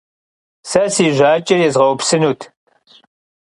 [0.69, 2.41] Se si jaç'er yêzğeupsınut.